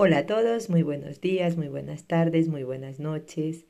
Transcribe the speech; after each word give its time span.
Hola 0.00 0.18
a 0.18 0.26
todos, 0.26 0.70
muy 0.70 0.84
buenos 0.84 1.20
días, 1.20 1.56
muy 1.56 1.66
buenas 1.66 2.04
tardes, 2.04 2.46
muy 2.46 2.62
buenas 2.62 3.00
noches. 3.00 3.66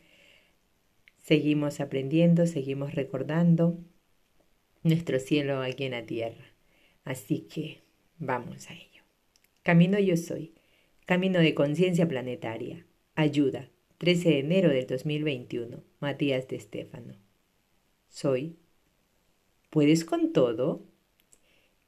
Seguimos 1.22 1.80
aprendiendo, 1.80 2.44
seguimos 2.46 2.94
recordando 2.94 3.78
nuestro 4.82 5.20
cielo 5.20 5.62
aquí 5.62 5.84
en 5.84 5.92
la 5.92 6.04
tierra. 6.04 6.44
Así 7.02 7.48
que 7.50 7.80
vamos 8.18 8.68
a 8.68 8.74
ello. 8.74 9.04
Camino 9.62 9.98
yo 9.98 10.18
soy, 10.18 10.52
camino 11.06 11.38
de 11.38 11.54
conciencia 11.54 12.06
planetaria. 12.06 12.84
Ayuda, 13.14 13.70
13 13.96 14.28
de 14.28 14.38
enero 14.40 14.68
del 14.68 14.86
2021, 14.86 15.82
Matías 15.98 16.46
de 16.46 16.56
Estéfano. 16.56 17.14
Soy. 18.10 18.58
¿Puedes 19.70 20.04
con 20.04 20.34
todo? 20.34 20.84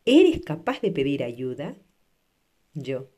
¿Eres 0.06 0.40
capaz 0.40 0.80
de 0.80 0.92
pedir 0.92 1.24
ayuda? 1.24 1.76
Yo. 2.72 3.10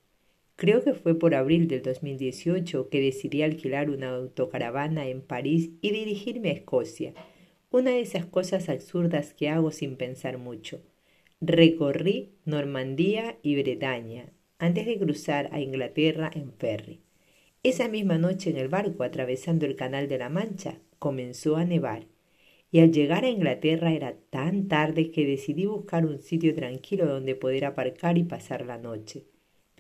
Creo 0.57 0.84
que 0.84 0.95
fue 0.95 1.19
por 1.19 1.34
abril 1.34 1.66
del 1.66 1.82
2018 1.82 2.89
que 2.89 3.00
decidí 3.00 3.43
alquilar 3.43 3.90
una 3.90 4.11
autocaravana 4.11 5.09
en 5.09 5.22
París 5.22 5.71
y 5.81 5.90
dirigirme 5.90 6.50
a 6.50 6.53
Escocia. 6.53 7.14
Una 7.71 7.90
de 7.90 8.00
esas 8.00 8.26
cosas 8.26 8.68
absurdas 8.68 9.35
que 9.35 9.49
hago 9.49 9.71
sin 9.71 9.96
pensar 9.96 10.39
mucho. 10.39 10.82
Recorrí 11.40 12.35
Normandía 12.45 13.39
y 13.43 13.61
Bretaña 13.61 14.32
antes 14.59 14.86
de 14.86 14.99
cruzar 14.99 15.49
a 15.53 15.61
Inglaterra 15.61 16.31
en 16.32 16.53
ferry. 16.53 17.00
Esa 17.64 17.89
misma 17.89 18.18
noche 18.18 18.50
en 18.50 18.59
el 18.59 18.68
barco 18.68 19.03
atravesando 19.03 19.67
el 19.67 19.75
Canal 19.75 20.07
de 20.09 20.18
la 20.18 20.29
Mancha 20.29 20.79
comenzó 20.98 21.57
a 21.57 21.64
nevar 21.64 22.07
y 22.71 22.81
al 22.81 22.93
llegar 22.93 23.25
a 23.25 23.31
Inglaterra 23.31 23.93
era 23.93 24.14
tan 24.31 24.68
tarde 24.68 25.11
que 25.11 25.26
decidí 25.26 25.67
buscar 25.67 26.07
un 26.07 26.21
sitio 26.21 26.54
tranquilo 26.54 27.07
donde 27.07 27.34
poder 27.34 27.64
aparcar 27.64 28.18
y 28.18 28.25
pasar 28.25 28.64
la 28.64 28.79
noche 28.79 29.32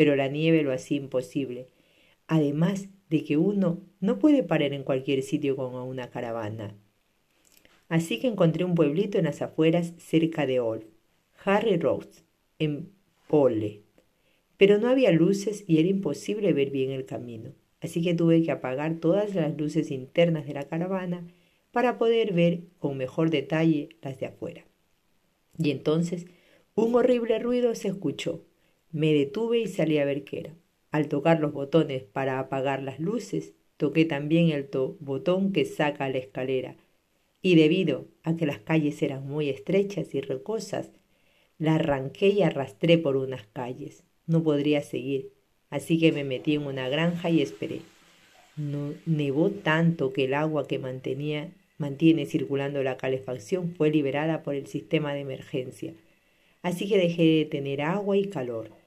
pero 0.02 0.16
la 0.16 0.26
nieve 0.26 0.64
lo 0.64 0.72
hacía 0.72 0.96
imposible. 0.96 1.68
Además 2.26 2.88
de 3.08 3.22
que 3.22 3.36
uno 3.36 3.84
no 4.00 4.18
puede 4.18 4.42
parar 4.42 4.72
en 4.72 4.82
cualquier 4.82 5.22
sitio 5.22 5.54
con 5.54 5.76
una 5.76 6.10
caravana. 6.10 6.74
Así 7.88 8.18
que 8.18 8.26
encontré 8.26 8.64
un 8.64 8.74
pueblito 8.74 9.18
en 9.18 9.26
las 9.26 9.42
afueras 9.42 9.94
cerca 9.98 10.44
de 10.44 10.58
Old, 10.58 10.86
Harry 11.44 11.76
Road, 11.76 12.08
en 12.58 12.90
Pole. 13.28 13.84
Pero 14.56 14.78
no 14.78 14.88
había 14.88 15.12
luces 15.12 15.62
y 15.68 15.78
era 15.78 15.86
imposible 15.86 16.52
ver 16.52 16.70
bien 16.70 16.90
el 16.90 17.06
camino, 17.06 17.52
así 17.80 18.02
que 18.02 18.14
tuve 18.14 18.42
que 18.42 18.50
apagar 18.50 18.98
todas 18.98 19.36
las 19.36 19.56
luces 19.56 19.92
internas 19.92 20.46
de 20.46 20.54
la 20.54 20.64
caravana 20.64 21.28
para 21.70 21.96
poder 21.96 22.32
ver 22.32 22.64
con 22.80 22.96
mejor 22.96 23.30
detalle 23.30 23.90
las 24.02 24.18
de 24.18 24.26
afuera. 24.26 24.64
Y 25.58 25.70
entonces 25.70 26.26
un 26.74 26.92
horrible 26.96 27.38
ruido 27.38 27.76
se 27.76 27.86
escuchó 27.86 28.44
me 28.92 29.14
detuve 29.14 29.60
y 29.60 29.66
salí 29.66 29.98
a 29.98 30.04
ver 30.04 30.24
qué 30.24 30.40
era. 30.40 30.54
Al 30.90 31.08
tocar 31.08 31.40
los 31.40 31.52
botones 31.52 32.02
para 32.02 32.38
apagar 32.38 32.82
las 32.82 33.00
luces, 33.00 33.54
toqué 33.78 34.04
también 34.04 34.50
el 34.50 34.68
botón 35.00 35.52
que 35.52 35.64
saca 35.64 36.08
la 36.10 36.18
escalera. 36.18 36.76
Y 37.40 37.56
debido 37.56 38.06
a 38.22 38.36
que 38.36 38.46
las 38.46 38.58
calles 38.58 39.02
eran 39.02 39.26
muy 39.26 39.48
estrechas 39.48 40.14
y 40.14 40.20
rocosas, 40.20 40.92
la 41.58 41.76
arranqué 41.76 42.28
y 42.28 42.42
arrastré 42.42 42.98
por 42.98 43.16
unas 43.16 43.46
calles. 43.46 44.04
No 44.26 44.42
podría 44.42 44.82
seguir, 44.82 45.32
así 45.70 45.98
que 45.98 46.12
me 46.12 46.24
metí 46.24 46.54
en 46.54 46.66
una 46.66 46.88
granja 46.88 47.30
y 47.30 47.40
esperé. 47.40 47.80
No, 48.56 48.92
nevó 49.06 49.50
tanto 49.50 50.12
que 50.12 50.24
el 50.24 50.34
agua 50.34 50.68
que 50.68 50.78
mantenía, 50.78 51.50
mantiene 51.78 52.26
circulando 52.26 52.82
la 52.82 52.98
calefacción 52.98 53.74
fue 53.74 53.90
liberada 53.90 54.42
por 54.42 54.54
el 54.54 54.66
sistema 54.66 55.14
de 55.14 55.20
emergencia. 55.20 55.94
Así 56.60 56.88
que 56.88 56.98
dejé 56.98 57.22
de 57.22 57.44
tener 57.46 57.80
agua 57.80 58.16
y 58.16 58.26
calor. 58.26 58.81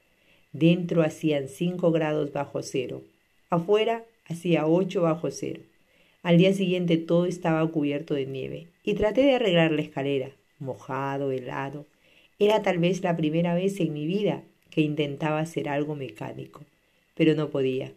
Dentro 0.58 1.04
hacían 1.04 1.50
cinco 1.50 1.92
grados 1.92 2.32
bajo 2.32 2.64
cero. 2.64 3.02
Afuera 3.50 4.06
hacía 4.24 4.66
ocho 4.66 5.02
bajo 5.02 5.30
cero. 5.30 5.60
Al 6.24 6.38
día 6.38 6.54
siguiente 6.54 6.96
todo 6.96 7.26
estaba 7.26 7.70
cubierto 7.70 8.14
de 8.14 8.26
nieve 8.26 8.68
y 8.82 8.94
traté 8.94 9.24
de 9.24 9.36
arreglar 9.36 9.74
la 9.74 9.82
escalera, 9.82 10.32
mojado, 10.60 11.34
helado. 11.34 11.86
Era 12.40 12.62
tal 12.62 12.78
vez 12.78 13.04
la 13.04 13.18
primera 13.18 13.54
vez 13.54 13.82
en 13.82 13.92
mi 13.92 14.08
vida 14.08 14.44
que 14.70 14.80
intentaba 14.80 15.40
hacer 15.40 15.68
algo 15.68 15.94
mecánico, 15.94 16.62
pero 17.16 17.36
no 17.36 17.50
podía. 17.50 17.92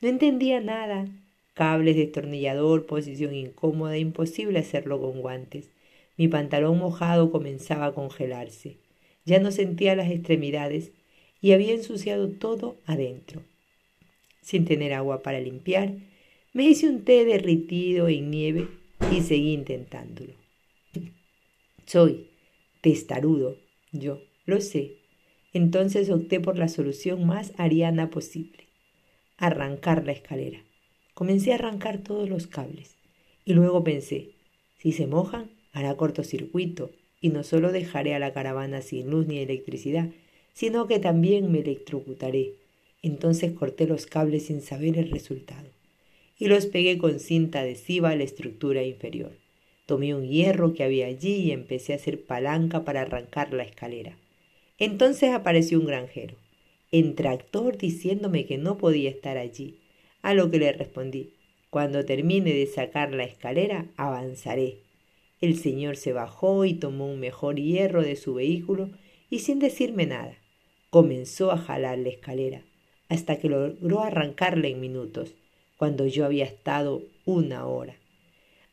No 0.00 0.08
entendía 0.08 0.60
nada. 0.60 1.06
Cables, 1.54 1.94
destornillador, 1.94 2.86
posición 2.86 3.36
incómoda, 3.36 3.96
imposible 3.98 4.58
hacerlo 4.58 5.00
con 5.00 5.20
guantes. 5.20 5.70
Mi 6.16 6.26
pantalón 6.26 6.76
mojado 6.76 7.30
comenzaba 7.30 7.86
a 7.86 7.92
congelarse. 7.92 8.78
Ya 9.24 9.38
no 9.38 9.52
sentía 9.52 9.94
las 9.94 10.10
extremidades 10.10 10.90
y 11.40 11.52
había 11.52 11.72
ensuciado 11.72 12.28
todo 12.28 12.78
adentro. 12.86 13.42
Sin 14.42 14.64
tener 14.64 14.92
agua 14.92 15.22
para 15.22 15.40
limpiar, 15.40 15.94
me 16.52 16.64
hice 16.64 16.88
un 16.88 17.04
té 17.04 17.24
derritido 17.24 18.08
en 18.08 18.30
nieve 18.30 18.68
y 19.12 19.20
seguí 19.20 19.52
intentándolo. 19.52 20.34
Soy 21.86 22.28
testarudo, 22.80 23.56
yo 23.92 24.22
lo 24.46 24.60
sé. 24.60 24.96
Entonces 25.52 26.10
opté 26.10 26.40
por 26.40 26.56
la 26.58 26.68
solución 26.68 27.26
más 27.26 27.52
ariana 27.56 28.10
posible, 28.10 28.68
arrancar 29.36 30.04
la 30.04 30.12
escalera. 30.12 30.62
Comencé 31.14 31.52
a 31.52 31.56
arrancar 31.56 31.98
todos 31.98 32.28
los 32.28 32.46
cables 32.46 32.96
y 33.44 33.54
luego 33.54 33.82
pensé, 33.82 34.30
si 34.78 34.92
se 34.92 35.06
mojan, 35.06 35.50
hará 35.72 35.96
cortocircuito 35.96 36.92
y 37.20 37.30
no 37.30 37.42
solo 37.42 37.72
dejaré 37.72 38.14
a 38.14 38.18
la 38.18 38.32
caravana 38.32 38.80
sin 38.80 39.10
luz 39.10 39.26
ni 39.26 39.38
electricidad, 39.38 40.10
sino 40.52 40.86
que 40.86 40.98
también 40.98 41.50
me 41.50 41.60
electrocutaré. 41.60 42.54
Entonces 43.02 43.52
corté 43.52 43.86
los 43.86 44.06
cables 44.06 44.46
sin 44.46 44.60
saber 44.60 44.98
el 44.98 45.10
resultado 45.10 45.70
y 46.40 46.48
los 46.48 46.66
pegué 46.66 46.96
con 46.98 47.20
cinta 47.20 47.60
adhesiva 47.60 48.10
a 48.10 48.16
la 48.16 48.24
estructura 48.24 48.82
inferior. 48.82 49.32
Tomé 49.84 50.14
un 50.14 50.26
hierro 50.26 50.72
que 50.72 50.82
había 50.82 51.06
allí 51.06 51.34
y 51.34 51.50
empecé 51.52 51.92
a 51.92 51.96
hacer 51.96 52.24
palanca 52.24 52.82
para 52.82 53.02
arrancar 53.02 53.52
la 53.52 53.62
escalera. 53.62 54.16
Entonces 54.78 55.30
apareció 55.34 55.78
un 55.78 55.86
granjero, 55.86 56.36
en 56.90 57.14
tractor 57.14 57.76
diciéndome 57.76 58.46
que 58.46 58.56
no 58.56 58.78
podía 58.78 59.10
estar 59.10 59.36
allí, 59.36 59.76
a 60.22 60.32
lo 60.32 60.50
que 60.50 60.58
le 60.58 60.72
respondí, 60.72 61.34
cuando 61.68 62.06
termine 62.06 62.54
de 62.54 62.66
sacar 62.66 63.12
la 63.12 63.24
escalera, 63.24 63.86
avanzaré. 63.96 64.78
El 65.42 65.58
señor 65.58 65.96
se 65.96 66.14
bajó 66.14 66.64
y 66.64 66.74
tomó 66.74 67.12
un 67.12 67.20
mejor 67.20 67.56
hierro 67.56 68.02
de 68.02 68.16
su 68.16 68.34
vehículo 68.34 68.90
y 69.30 69.38
sin 69.38 69.60
decirme 69.60 70.06
nada, 70.06 70.36
comenzó 70.90 71.52
a 71.52 71.56
jalar 71.56 71.98
la 71.98 72.08
escalera, 72.08 72.64
hasta 73.08 73.38
que 73.38 73.48
logró 73.48 74.00
arrancarla 74.00 74.68
en 74.68 74.80
minutos, 74.80 75.36
cuando 75.76 76.06
yo 76.06 76.26
había 76.26 76.44
estado 76.44 77.04
una 77.24 77.64
hora. 77.66 77.96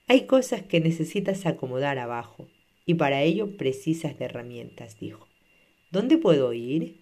Hay 0.07 0.25
cosas 0.25 0.63
que 0.63 0.79
necesitas 0.79 1.45
acomodar 1.45 1.99
abajo, 1.99 2.49
y 2.85 2.95
para 2.95 3.21
ello 3.21 3.55
precisas 3.55 4.17
de 4.17 4.25
herramientas, 4.25 4.99
dijo. 4.99 5.27
¿Dónde 5.91 6.17
puedo 6.17 6.51
ir? 6.53 7.01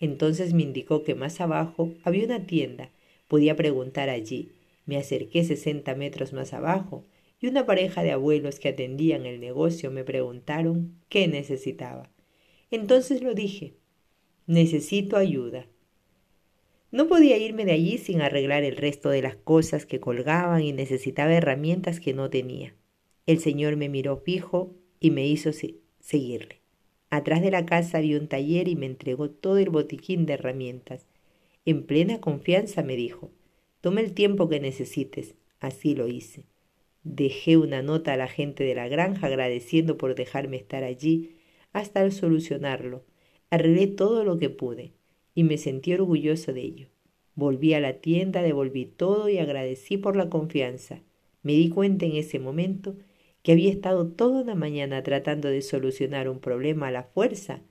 Entonces 0.00 0.52
me 0.54 0.62
indicó 0.62 1.04
que 1.04 1.14
más 1.14 1.40
abajo 1.40 1.94
había 2.04 2.24
una 2.24 2.46
tienda. 2.46 2.90
Podía 3.28 3.56
preguntar 3.56 4.10
allí. 4.10 4.52
Me 4.84 4.96
acerqué 4.96 5.44
sesenta 5.44 5.94
metros 5.94 6.32
más 6.32 6.52
abajo 6.52 7.04
y 7.40 7.46
una 7.46 7.66
pareja 7.66 8.02
de 8.02 8.12
abuelos 8.12 8.58
que 8.58 8.68
atendían 8.68 9.26
el 9.26 9.40
negocio 9.40 9.90
me 9.90 10.04
preguntaron 10.04 11.00
qué 11.08 11.28
necesitaba. 11.28 12.11
Entonces 12.72 13.22
lo 13.22 13.34
dije, 13.34 13.74
necesito 14.46 15.18
ayuda. 15.18 15.66
No 16.90 17.06
podía 17.06 17.36
irme 17.36 17.66
de 17.66 17.72
allí 17.72 17.98
sin 17.98 18.22
arreglar 18.22 18.64
el 18.64 18.78
resto 18.78 19.10
de 19.10 19.20
las 19.20 19.36
cosas 19.36 19.84
que 19.84 20.00
colgaban 20.00 20.62
y 20.62 20.72
necesitaba 20.72 21.34
herramientas 21.34 22.00
que 22.00 22.14
no 22.14 22.30
tenía. 22.30 22.74
El 23.26 23.40
señor 23.40 23.76
me 23.76 23.90
miró 23.90 24.16
fijo 24.16 24.74
y 25.00 25.10
me 25.10 25.26
hizo 25.26 25.50
seguirle. 26.00 26.62
Atrás 27.10 27.42
de 27.42 27.50
la 27.50 27.66
casa 27.66 27.98
había 27.98 28.18
un 28.18 28.26
taller 28.26 28.68
y 28.68 28.74
me 28.74 28.86
entregó 28.86 29.28
todo 29.28 29.58
el 29.58 29.68
botiquín 29.68 30.24
de 30.24 30.32
herramientas. 30.32 31.06
En 31.66 31.84
plena 31.84 32.22
confianza 32.22 32.82
me 32.82 32.96
dijo, 32.96 33.30
tome 33.82 34.00
el 34.00 34.14
tiempo 34.14 34.48
que 34.48 34.60
necesites. 34.60 35.34
Así 35.60 35.94
lo 35.94 36.08
hice. 36.08 36.46
Dejé 37.04 37.58
una 37.58 37.82
nota 37.82 38.14
a 38.14 38.16
la 38.16 38.28
gente 38.28 38.64
de 38.64 38.74
la 38.74 38.88
granja 38.88 39.26
agradeciendo 39.26 39.98
por 39.98 40.14
dejarme 40.14 40.56
estar 40.56 40.84
allí 40.84 41.36
hasta 41.72 42.10
solucionarlo. 42.10 43.04
Arreglé 43.50 43.86
todo 43.86 44.24
lo 44.24 44.38
que 44.38 44.50
pude 44.50 44.92
y 45.34 45.44
me 45.44 45.58
sentí 45.58 45.92
orgulloso 45.92 46.52
de 46.52 46.62
ello. 46.62 46.88
Volví 47.34 47.74
a 47.74 47.80
la 47.80 48.00
tienda, 48.00 48.42
devolví 48.42 48.86
todo 48.86 49.28
y 49.28 49.38
agradecí 49.38 49.96
por 49.96 50.16
la 50.16 50.28
confianza. 50.28 51.02
Me 51.42 51.52
di 51.52 51.70
cuenta 51.70 52.06
en 52.06 52.16
ese 52.16 52.38
momento 52.38 52.96
que 53.42 53.52
había 53.52 53.70
estado 53.70 54.06
toda 54.06 54.44
la 54.44 54.54
mañana 54.54 55.02
tratando 55.02 55.48
de 55.48 55.62
solucionar 55.62 56.28
un 56.28 56.38
problema 56.38 56.88
a 56.88 56.92
la 56.92 57.02
fuerza, 57.02 57.62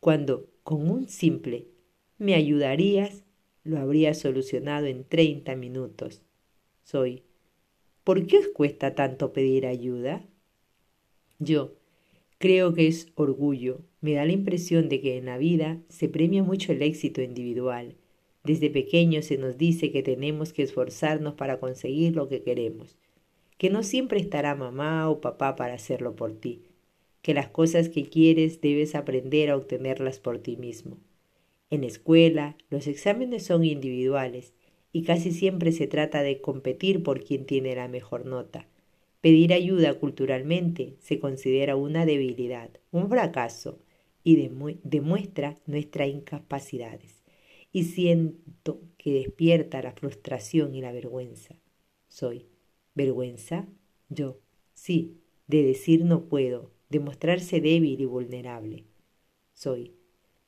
cuando 0.00 0.48
con 0.62 0.88
un 0.90 1.08
simple 1.08 1.68
¿me 2.18 2.34
ayudarías? 2.34 3.24
lo 3.64 3.78
habría 3.78 4.14
solucionado 4.14 4.86
en 4.86 5.04
treinta 5.04 5.54
minutos. 5.54 6.22
Soy. 6.84 7.24
¿Por 8.02 8.26
qué 8.26 8.38
os 8.38 8.48
cuesta 8.48 8.94
tanto 8.94 9.32
pedir 9.32 9.66
ayuda? 9.66 10.24
Yo. 11.38 11.77
Creo 12.38 12.72
que 12.72 12.86
es 12.86 13.08
orgullo. 13.16 13.80
Me 14.00 14.14
da 14.14 14.24
la 14.24 14.30
impresión 14.30 14.88
de 14.88 15.00
que 15.00 15.16
en 15.16 15.26
la 15.26 15.38
vida 15.38 15.80
se 15.88 16.08
premia 16.08 16.44
mucho 16.44 16.70
el 16.70 16.82
éxito 16.82 17.20
individual. 17.20 17.96
Desde 18.44 18.70
pequeños 18.70 19.24
se 19.24 19.38
nos 19.38 19.58
dice 19.58 19.90
que 19.90 20.04
tenemos 20.04 20.52
que 20.52 20.62
esforzarnos 20.62 21.34
para 21.34 21.58
conseguir 21.58 22.14
lo 22.14 22.28
que 22.28 22.42
queremos, 22.42 22.96
que 23.58 23.70
no 23.70 23.82
siempre 23.82 24.20
estará 24.20 24.54
mamá 24.54 25.10
o 25.10 25.20
papá 25.20 25.56
para 25.56 25.74
hacerlo 25.74 26.14
por 26.14 26.32
ti, 26.32 26.62
que 27.22 27.34
las 27.34 27.48
cosas 27.48 27.88
que 27.88 28.04
quieres 28.04 28.60
debes 28.60 28.94
aprender 28.94 29.50
a 29.50 29.56
obtenerlas 29.56 30.20
por 30.20 30.38
ti 30.38 30.56
mismo. 30.56 30.96
En 31.70 31.82
escuela, 31.82 32.56
los 32.70 32.86
exámenes 32.86 33.44
son 33.44 33.64
individuales 33.64 34.54
y 34.92 35.02
casi 35.02 35.32
siempre 35.32 35.72
se 35.72 35.88
trata 35.88 36.22
de 36.22 36.40
competir 36.40 37.02
por 37.02 37.24
quien 37.24 37.46
tiene 37.46 37.74
la 37.74 37.88
mejor 37.88 38.26
nota. 38.26 38.68
Pedir 39.20 39.52
ayuda 39.52 39.98
culturalmente 39.98 40.96
se 41.00 41.18
considera 41.18 41.74
una 41.74 42.06
debilidad, 42.06 42.70
un 42.92 43.08
fracaso 43.08 43.80
y 44.22 44.36
demuestra 44.82 45.58
nuestras 45.66 46.08
incapacidades. 46.08 47.24
Y 47.72 47.84
siento 47.84 48.80
que 48.96 49.12
despierta 49.12 49.82
la 49.82 49.92
frustración 49.92 50.74
y 50.74 50.80
la 50.80 50.92
vergüenza. 50.92 51.56
Soy 52.08 52.46
vergüenza, 52.94 53.66
yo, 54.08 54.40
sí, 54.74 55.18
de 55.46 55.62
decir 55.64 56.04
no 56.04 56.28
puedo, 56.28 56.70
de 56.88 57.00
mostrarse 57.00 57.60
débil 57.60 58.00
y 58.00 58.04
vulnerable. 58.04 58.84
Soy 59.52 59.94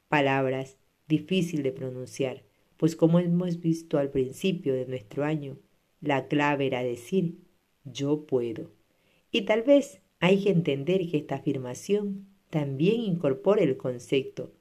palabras 0.08 0.78
difícil 1.08 1.62
de 1.62 1.72
pronunciar, 1.72 2.44
pues 2.76 2.96
como 2.96 3.18
hemos 3.18 3.60
visto 3.60 3.98
al 3.98 4.10
principio 4.10 4.74
de 4.74 4.86
nuestro 4.86 5.24
año, 5.24 5.58
la 6.00 6.28
clave 6.28 6.66
era 6.66 6.82
decir 6.82 7.38
yo 7.84 8.26
puedo. 8.26 8.70
Y 9.30 9.42
tal 9.42 9.62
vez 9.62 10.02
hay 10.18 10.42
que 10.42 10.50
entender 10.50 11.08
que 11.10 11.18
esta 11.18 11.36
afirmación 11.36 12.26
también 12.50 13.00
incorpora 13.00 13.62
el 13.62 13.76
concepto 13.76 14.52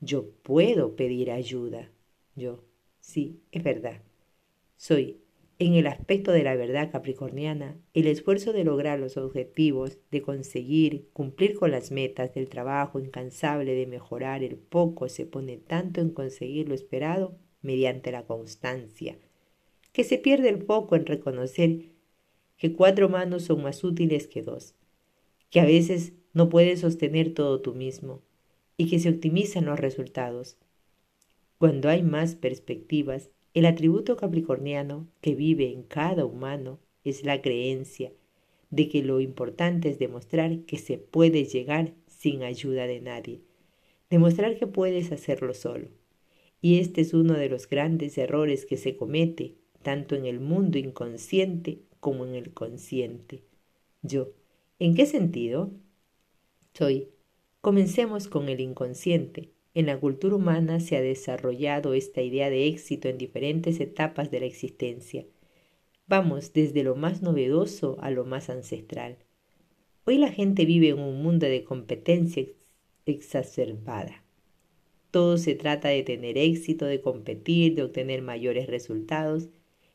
yo 0.00 0.30
puedo 0.42 0.96
pedir 0.96 1.30
ayuda. 1.30 1.90
Yo, 2.34 2.64
sí, 3.00 3.42
es 3.52 3.62
verdad. 3.62 4.02
Soy 4.76 5.20
en 5.58 5.74
el 5.74 5.86
aspecto 5.86 6.32
de 6.32 6.42
la 6.42 6.56
verdad 6.56 6.90
capricorniana, 6.90 7.78
el 7.92 8.06
esfuerzo 8.06 8.54
de 8.54 8.64
lograr 8.64 8.98
los 8.98 9.18
objetivos, 9.18 9.98
de 10.10 10.22
conseguir, 10.22 11.10
cumplir 11.12 11.54
con 11.54 11.70
las 11.70 11.90
metas 11.90 12.32
del 12.32 12.48
trabajo 12.48 12.98
incansable 12.98 13.74
de 13.74 13.86
mejorar 13.86 14.42
el 14.42 14.56
poco 14.56 15.10
se 15.10 15.26
pone 15.26 15.58
tanto 15.58 16.00
en 16.00 16.10
conseguir 16.10 16.68
lo 16.68 16.74
esperado 16.74 17.36
mediante 17.60 18.10
la 18.10 18.24
constancia, 18.24 19.18
que 19.92 20.02
se 20.02 20.16
pierde 20.16 20.48
el 20.48 20.62
foco 20.62 20.96
en 20.96 21.04
reconocer 21.04 21.90
que 22.60 22.74
cuatro 22.74 23.08
manos 23.08 23.44
son 23.44 23.62
más 23.62 23.82
útiles 23.82 24.28
que 24.28 24.42
dos, 24.42 24.74
que 25.48 25.60
a 25.60 25.64
veces 25.64 26.12
no 26.34 26.50
puedes 26.50 26.80
sostener 26.80 27.32
todo 27.32 27.62
tú 27.62 27.74
mismo 27.74 28.20
y 28.76 28.88
que 28.88 28.98
se 28.98 29.08
optimizan 29.08 29.64
los 29.64 29.80
resultados. 29.80 30.58
Cuando 31.56 31.88
hay 31.88 32.02
más 32.02 32.34
perspectivas, 32.34 33.30
el 33.54 33.64
atributo 33.64 34.16
capricorniano 34.16 35.08
que 35.22 35.34
vive 35.34 35.72
en 35.72 35.82
cada 35.82 36.26
humano 36.26 36.78
es 37.02 37.24
la 37.24 37.40
creencia 37.40 38.12
de 38.68 38.90
que 38.90 39.02
lo 39.02 39.20
importante 39.20 39.88
es 39.88 39.98
demostrar 39.98 40.60
que 40.60 40.76
se 40.76 40.98
puede 40.98 41.46
llegar 41.46 41.94
sin 42.06 42.42
ayuda 42.42 42.86
de 42.86 43.00
nadie, 43.00 43.40
demostrar 44.10 44.58
que 44.58 44.66
puedes 44.66 45.12
hacerlo 45.12 45.54
solo. 45.54 45.88
Y 46.60 46.78
este 46.78 47.00
es 47.00 47.14
uno 47.14 47.32
de 47.32 47.48
los 47.48 47.70
grandes 47.70 48.18
errores 48.18 48.66
que 48.66 48.76
se 48.76 48.96
comete 48.96 49.54
tanto 49.82 50.14
en 50.14 50.26
el 50.26 50.40
mundo 50.40 50.76
inconsciente 50.76 51.80
como 52.00 52.26
en 52.26 52.34
el 52.34 52.52
consciente. 52.52 53.44
Yo, 54.02 54.32
¿en 54.78 54.94
qué 54.94 55.06
sentido? 55.06 55.70
Soy. 56.74 57.10
Comencemos 57.60 58.26
con 58.26 58.48
el 58.48 58.60
inconsciente, 58.60 59.52
en 59.72 59.86
la 59.86 60.00
cultura 60.00 60.34
humana 60.34 60.80
se 60.80 60.96
ha 60.96 61.00
desarrollado 61.00 61.94
esta 61.94 62.22
idea 62.22 62.50
de 62.50 62.66
éxito 62.66 63.08
en 63.08 63.18
diferentes 63.18 63.78
etapas 63.78 64.30
de 64.30 64.40
la 64.40 64.46
existencia. 64.46 65.26
Vamos 66.08 66.52
desde 66.52 66.82
lo 66.82 66.96
más 66.96 67.22
novedoso 67.22 67.96
a 68.00 68.10
lo 68.10 68.24
más 68.24 68.50
ancestral. 68.50 69.18
Hoy 70.06 70.18
la 70.18 70.32
gente 70.32 70.64
vive 70.64 70.88
en 70.88 70.98
un 70.98 71.22
mundo 71.22 71.46
de 71.46 71.62
competencia 71.62 72.46
exacerbada. 73.06 74.24
Todo 75.12 75.38
se 75.38 75.54
trata 75.54 75.88
de 75.88 76.02
tener 76.02 76.36
éxito, 76.36 76.86
de 76.86 77.00
competir, 77.00 77.76
de 77.76 77.84
obtener 77.84 78.22
mayores 78.22 78.66
resultados. 78.66 79.50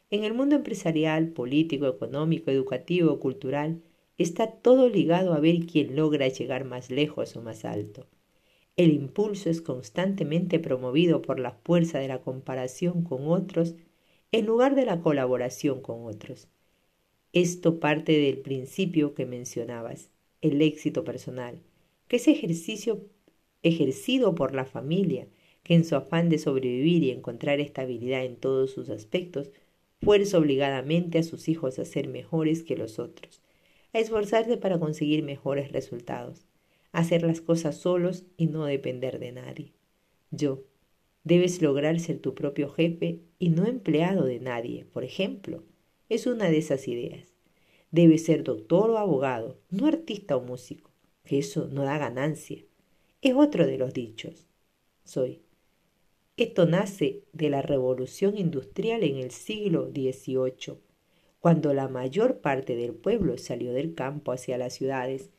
En 0.10 0.24
el 0.24 0.34
mundo 0.34 0.56
empresarial, 0.56 1.30
político, 1.30 1.88
económico, 1.88 2.52
educativo, 2.52 3.20
cultural, 3.20 3.82
está 4.18 4.52
todo 4.52 4.88
ligado 4.88 5.34
a 5.34 5.40
ver 5.40 5.66
quién 5.66 5.96
logra 5.96 6.28
llegar 6.28 6.64
más 6.64 6.92
lejos 6.92 7.36
o 7.36 7.42
más 7.42 7.66
alto. 7.66 8.08
El 8.78 8.92
impulso 8.92 9.50
es 9.50 9.62
constantemente 9.62 10.60
promovido 10.60 11.22
por 11.22 11.40
la 11.40 11.52
fuerza 11.52 11.98
de 12.00 12.08
la 12.08 12.22
comparación 12.22 13.04
con 13.04 13.28
otros 13.28 13.76
en 14.32 14.46
lugar 14.46 14.76
de 14.76 14.86
la 14.86 15.02
colaboración 15.02 15.82
con 15.82 16.06
otros. 16.06 16.50
Esto 17.34 17.80
parte 17.80 18.12
del 18.12 18.40
principio 18.40 19.14
que 19.14 19.26
mencionabas, 19.26 20.10
el 20.42 20.62
éxito 20.62 21.04
personal, 21.04 21.60
que 22.08 22.18
es 22.18 22.28
ejercicio 22.28 23.06
ejercido 23.64 24.36
por 24.36 24.54
la 24.54 24.66
familia, 24.66 25.28
que 25.64 25.74
en 25.74 25.84
su 25.84 25.96
afán 25.96 26.30
de 26.30 26.38
sobrevivir 26.38 27.04
y 27.04 27.12
encontrar 27.12 27.60
estabilidad 27.60 28.24
en 28.24 28.36
todos 28.36 28.72
sus 28.72 28.90
aspectos, 28.90 29.50
fuerza 30.06 30.38
obligadamente 30.38 31.20
a 31.20 31.24
sus 31.24 31.50
hijos 31.50 31.78
a 31.80 31.84
ser 31.86 32.08
mejores 32.08 32.64
que 32.64 32.78
los 32.78 33.00
otros, 33.00 33.42
a 33.92 34.00
esforzarse 34.00 34.56
para 34.56 34.80
conseguir 34.80 35.24
mejores 35.24 35.74
resultados 35.74 36.46
hacer 36.96 37.24
las 37.24 37.42
cosas 37.42 37.78
solos 37.78 38.24
y 38.38 38.48
no 38.48 38.66
depender 38.66 39.20
de 39.20 39.34
nadie. 39.34 39.74
Yo, 40.32 40.64
debes 41.26 41.62
lograr 41.62 42.00
ser 42.00 42.20
tu 42.20 42.34
propio 42.34 42.70
jefe 42.70 43.20
y 43.38 43.50
no 43.50 43.66
empleado 43.66 44.24
de 44.24 44.40
nadie, 44.40 44.86
por 44.86 45.04
ejemplo. 45.04 45.64
Es 46.08 46.26
una 46.26 46.50
de 46.50 46.58
esas 46.58 46.88
ideas. 46.88 47.36
Debes 47.92 48.24
ser 48.24 48.44
doctor 48.44 48.92
o 48.92 48.98
abogado, 48.98 49.60
no 49.70 49.88
artista 49.88 50.38
o 50.38 50.42
músico, 50.42 50.90
que 51.26 51.40
eso 51.40 51.68
no 51.68 51.84
da 51.84 51.98
ganancia. 51.98 52.64
Es 53.22 53.34
otro 53.36 53.68
de 53.68 53.78
los 53.78 53.94
dichos. 53.94 54.48
Soy. 55.04 55.45
Esto 56.38 56.66
nace 56.66 57.24
de 57.34 57.50
la 57.50 57.62
revolución 57.62 58.38
industrial 58.38 59.04
en 59.04 59.18
el 59.18 59.32
siglo 59.32 59.90
XVIII, 59.90 60.78
cuando 61.40 61.74
la 61.74 61.88
mayor 61.88 62.40
parte 62.40 62.76
del 62.76 62.94
pueblo 62.94 63.38
salió 63.38 63.72
del 63.74 63.96
campo 63.96 64.32
hacia 64.32 64.58
las 64.58 64.74
ciudades 64.74 65.30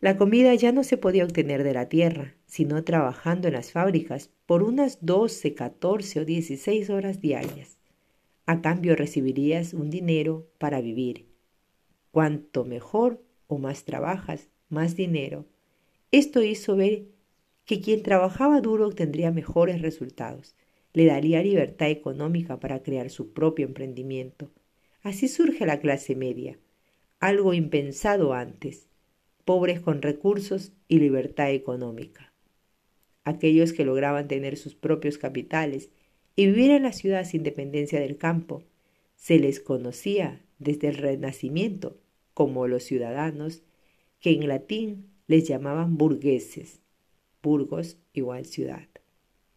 la 0.00 0.16
comida 0.16 0.54
ya 0.54 0.70
no 0.70 0.84
se 0.84 0.96
podía 0.96 1.24
obtener 1.24 1.64
de 1.64 1.74
la 1.74 1.88
tierra, 1.88 2.36
sino 2.46 2.84
trabajando 2.84 3.48
en 3.48 3.54
las 3.54 3.72
fábricas 3.72 4.30
por 4.46 4.62
unas 4.62 4.98
12, 5.04 5.54
14 5.54 6.20
o 6.20 6.24
16 6.24 6.90
horas 6.90 7.20
diarias. 7.20 7.78
A 8.46 8.62
cambio 8.62 8.94
recibirías 8.94 9.74
un 9.74 9.90
dinero 9.90 10.46
para 10.58 10.80
vivir. 10.80 11.26
Cuanto 12.12 12.64
mejor 12.64 13.24
o 13.48 13.58
más 13.58 13.84
trabajas, 13.84 14.48
más 14.68 14.94
dinero. 14.94 15.46
Esto 16.12 16.44
hizo 16.44 16.76
ver 16.76 17.06
que 17.68 17.82
quien 17.82 18.02
trabajaba 18.02 18.62
duro 18.62 18.86
obtendría 18.86 19.30
mejores 19.30 19.82
resultados, 19.82 20.56
le 20.94 21.04
daría 21.04 21.42
libertad 21.42 21.90
económica 21.90 22.58
para 22.58 22.82
crear 22.82 23.10
su 23.10 23.34
propio 23.34 23.66
emprendimiento. 23.66 24.50
Así 25.02 25.28
surge 25.28 25.66
la 25.66 25.78
clase 25.78 26.16
media, 26.16 26.58
algo 27.20 27.52
impensado 27.52 28.32
antes 28.32 28.88
pobres 29.44 29.80
con 29.80 30.00
recursos 30.00 30.72
y 30.88 30.98
libertad 30.98 31.50
económica. 31.50 32.32
Aquellos 33.24 33.74
que 33.74 33.84
lograban 33.84 34.28
tener 34.28 34.56
sus 34.56 34.74
propios 34.74 35.18
capitales 35.18 35.90
y 36.36 36.46
vivir 36.46 36.70
en 36.70 36.84
la 36.84 36.92
ciudad 36.94 37.26
sin 37.26 37.42
dependencia 37.42 38.00
del 38.00 38.16
campo, 38.16 38.62
se 39.14 39.38
les 39.38 39.60
conocía 39.60 40.40
desde 40.58 40.88
el 40.88 40.96
Renacimiento 40.96 41.98
como 42.32 42.66
los 42.66 42.84
ciudadanos, 42.84 43.62
que 44.20 44.30
en 44.30 44.48
latín 44.48 45.10
les 45.26 45.46
llamaban 45.46 45.98
burgueses. 45.98 46.80
Burgos 47.42 47.98
igual 48.12 48.46
ciudad. 48.46 48.88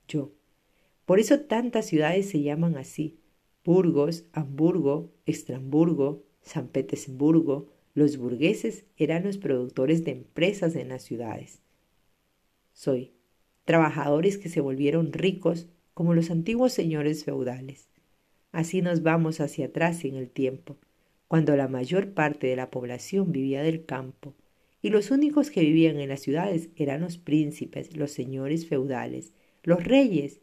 Yo. 0.08 0.32
Por 1.06 1.20
eso 1.20 1.42
tantas 1.42 1.86
ciudades 1.86 2.30
se 2.30 2.42
llaman 2.42 2.78
así. 2.78 3.20
Burgos, 3.64 4.26
Hamburgo, 4.34 5.12
Estramburgo, 5.26 6.24
San 6.42 6.68
Petersburgo, 6.68 7.70
los 7.94 8.18
burgueses 8.18 8.86
eran 8.98 9.24
los 9.24 9.38
productores 9.38 10.04
de 10.04 10.12
empresas 10.12 10.76
en 10.76 10.90
las 10.90 11.04
ciudades. 11.04 11.62
Soy 12.74 13.14
trabajadores 13.66 14.38
que 14.38 14.50
se 14.50 14.62
volvieron 14.62 15.14
ricos 15.14 15.68
como 15.94 16.14
los 16.14 16.32
antiguos 16.32 16.74
señores 16.74 17.24
feudales. 17.24 17.90
Así 18.52 18.82
nos 18.82 19.04
vamos 19.04 19.40
hacia 19.40 19.68
atrás 19.68 20.04
en 20.06 20.16
el 20.16 20.30
tiempo, 20.30 20.78
cuando 21.28 21.56
la 21.56 21.68
mayor 21.68 22.14
parte 22.14 22.48
de 22.48 22.56
la 22.56 22.70
población 22.70 23.32
vivía 23.32 23.62
del 23.62 23.86
campo, 23.86 24.34
y 24.82 24.90
los 24.90 25.12
únicos 25.12 25.52
que 25.52 25.62
vivían 25.62 26.00
en 26.00 26.10
las 26.10 26.22
ciudades 26.22 26.70
eran 26.76 27.02
los 27.02 27.18
príncipes, 27.18 27.96
los 27.96 28.12
señores 28.12 28.68
feudales, 28.68 29.34
los 29.64 29.84
reyes. 29.84 30.42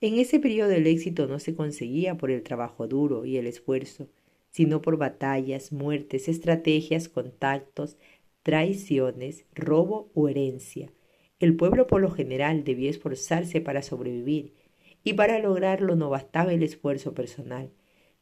En 0.00 0.18
ese 0.18 0.40
periodo 0.40 0.72
el 0.72 0.86
éxito 0.86 1.26
no 1.26 1.38
se 1.38 1.54
conseguía 1.54 2.16
por 2.16 2.30
el 2.30 2.42
trabajo 2.42 2.88
duro 2.88 3.24
y 3.24 3.36
el 3.36 3.46
esfuerzo, 3.46 4.08
sino 4.50 4.80
por 4.80 4.96
batallas, 4.96 5.72
muertes, 5.72 6.28
estrategias, 6.28 7.08
contactos, 7.08 7.96
traiciones, 8.42 9.46
robo 9.54 10.10
o 10.14 10.28
herencia. 10.28 10.92
El 11.40 11.56
pueblo 11.56 11.86
por 11.86 12.00
lo 12.00 12.10
general 12.10 12.64
debía 12.64 12.90
esforzarse 12.90 13.60
para 13.60 13.82
sobrevivir 13.82 14.54
y 15.02 15.14
para 15.14 15.38
lograrlo 15.38 15.96
no 15.96 16.08
bastaba 16.08 16.54
el 16.54 16.62
esfuerzo 16.62 17.12
personal, 17.14 17.70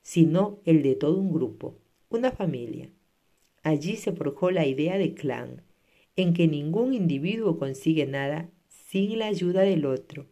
sino 0.01 0.61
el 0.65 0.83
de 0.83 0.97
todo 0.97 1.19
un 1.19 1.33
grupo, 1.33 1.79
una 2.09 2.33
familia. 2.33 2.91
Allí 3.63 3.97
se 3.97 4.13
forjó 4.13 4.51
la 4.51 4.67
idea 4.67 4.99
de 4.99 5.15
clan, 5.15 5.63
en 6.17 6.35
que 6.35 6.49
ningún 6.49 6.95
individuo 6.95 7.59
consigue 7.59 8.07
nada 8.07 8.51
sin 8.69 9.19
la 9.19 9.27
ayuda 9.27 9.63
del 9.63 9.87
otro. 9.87 10.27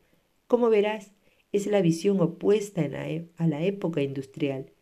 Como 0.49 0.69
verás, 0.69 1.13
es 1.53 1.67
la 1.67 1.81
visión 1.81 2.21
opuesta 2.21 2.85
e, 2.85 3.29
a 3.37 3.47
la 3.47 3.63
época 3.65 4.03
industrial. 4.03 4.73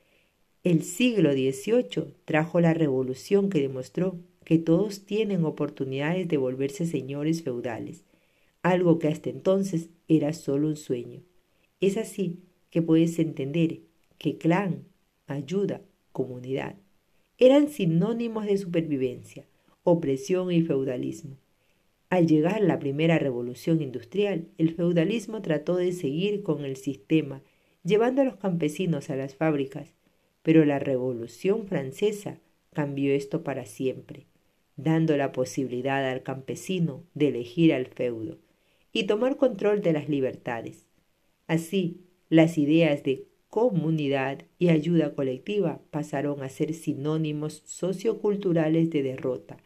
El 0.64 0.83
siglo 0.83 1.33
XVIII 1.33 2.14
trajo 2.25 2.61
la 2.61 2.75
revolución 2.75 3.50
que 3.50 3.61
demostró 3.61 4.19
que 4.45 4.59
todos 4.59 5.05
tienen 5.05 5.45
oportunidades 5.45 6.26
de 6.26 6.38
volverse 6.38 6.87
señores 6.87 7.43
feudales, 7.43 8.05
algo 8.62 8.99
que 8.99 9.09
hasta 9.09 9.28
entonces 9.28 9.90
era 10.09 10.33
solo 10.33 10.69
un 10.69 10.76
sueño. 10.76 11.23
Es 11.81 11.99
así 11.99 12.40
que 12.71 12.81
puedes 12.81 13.19
entender 13.19 13.81
que 14.17 14.38
clan, 14.38 14.85
ayuda, 15.26 15.83
comunidad 16.12 16.76
eran 17.38 17.68
sinónimos 17.68 18.47
de 18.47 18.59
supervivencia, 18.59 19.47
opresión 19.85 20.50
y 20.50 20.62
feudalismo. 20.62 21.37
Al 22.11 22.26
llegar 22.26 22.61
la 22.62 22.78
primera 22.78 23.18
revolución 23.18 23.80
industrial, 23.80 24.49
el 24.59 24.75
feudalismo 24.75 25.40
trató 25.40 25.76
de 25.76 25.92
seguir 25.92 26.42
con 26.42 26.64
el 26.64 26.76
sistema, 26.76 27.42
llevando 27.85 28.23
a 28.23 28.25
los 28.25 28.37
campesinos 28.37 29.09
a 29.09 29.16
las 29.16 29.37
fábricas, 29.37 29.95
pero 30.42 30.64
la 30.64 30.80
revolución 30.80 31.66
francesa 31.66 32.40
cambió 32.73 33.12
esto 33.12 33.45
para 33.45 33.66
siempre, 33.66 34.26
dando 34.76 35.16
la 35.16 35.30
posibilidad 35.30 36.09
al 36.11 36.23
campesino 36.23 37.04
de 37.14 37.28
elegir 37.28 37.73
al 37.73 37.87
feudo 37.87 38.38
y 38.92 39.04
tomar 39.04 39.37
control 39.37 39.80
de 39.83 39.92
las 39.92 40.09
libertades. 40.09 40.87
Así, 41.47 42.00
las 42.30 42.59
ideas 42.59 43.02
de 43.04 43.26
comunidad 43.49 44.45
y 44.59 44.69
ayuda 44.69 45.14
colectiva 45.14 45.81
pasaron 45.90 46.43
a 46.43 46.49
ser 46.49 46.75
sinónimos 46.75 47.62
socioculturales 47.64 48.90
de 48.90 49.02
derrota, 49.02 49.57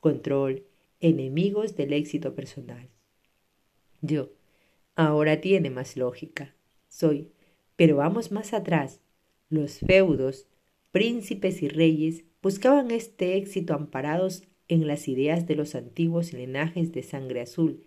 control, 0.00 0.64
enemigos 1.00 1.76
del 1.76 1.92
éxito 1.92 2.34
personal. 2.34 2.88
Yo, 4.00 4.30
ahora 4.96 5.40
tiene 5.40 5.70
más 5.70 5.96
lógica. 5.96 6.54
Soy, 6.88 7.30
pero 7.76 7.96
vamos 7.96 8.32
más 8.32 8.52
atrás. 8.52 9.00
Los 9.48 9.78
feudos, 9.78 10.46
príncipes 10.90 11.62
y 11.62 11.68
reyes 11.68 12.24
buscaban 12.42 12.90
este 12.90 13.36
éxito 13.36 13.74
amparados 13.74 14.42
en 14.68 14.86
las 14.86 15.08
ideas 15.08 15.46
de 15.46 15.56
los 15.56 15.74
antiguos 15.74 16.32
linajes 16.32 16.92
de 16.92 17.02
sangre 17.02 17.40
azul, 17.40 17.84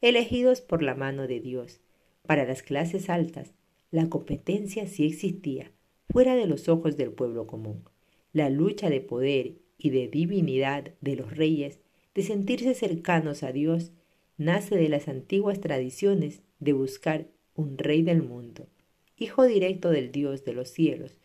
elegidos 0.00 0.60
por 0.60 0.82
la 0.82 0.94
mano 0.94 1.26
de 1.26 1.40
Dios. 1.40 1.80
Para 2.26 2.44
las 2.44 2.62
clases 2.62 3.08
altas, 3.08 3.54
la 3.90 4.08
competencia 4.08 4.86
sí 4.86 5.06
existía, 5.06 5.72
fuera 6.10 6.34
de 6.34 6.46
los 6.46 6.68
ojos 6.68 6.96
del 6.96 7.12
pueblo 7.12 7.46
común. 7.46 7.84
La 8.32 8.50
lucha 8.50 8.90
de 8.90 9.00
poder 9.00 9.56
y 9.78 9.90
de 9.90 10.08
divinidad 10.08 10.92
de 11.00 11.16
los 11.16 11.36
reyes, 11.36 11.80
de 12.14 12.22
sentirse 12.22 12.74
cercanos 12.74 13.42
a 13.42 13.52
Dios, 13.52 13.92
nace 14.36 14.76
de 14.76 14.88
las 14.88 15.08
antiguas 15.08 15.60
tradiciones 15.60 16.42
de 16.60 16.72
buscar 16.72 17.28
un 17.54 17.78
rey 17.78 18.02
del 18.02 18.22
mundo, 18.22 18.68
hijo 19.16 19.44
directo 19.44 19.90
del 19.90 20.12
Dios 20.12 20.44
de 20.44 20.52
los 20.52 20.68
cielos, 20.68 21.18